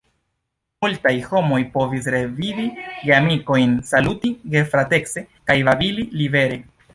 Multaj 0.85 1.11
homoj 1.33 1.59
povis 1.75 2.07
revidi 2.15 2.65
geamikojn, 3.09 3.77
saluti 3.91 4.33
gefratece, 4.57 5.25
kaj 5.53 5.59
babili 5.69 6.09
libere. 6.23 6.59